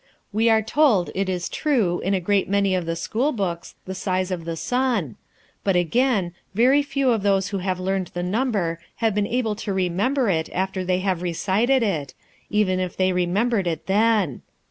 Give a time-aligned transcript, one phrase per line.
[0.33, 3.93] We are told, it is true, in a great many of the school books, the
[3.93, 5.15] size of the sun;
[5.63, 9.71] but, again, very few of those who have learned the number have been able to
[9.71, 12.15] remember it after they have recited it,
[12.49, 14.41] even if they remembered it then.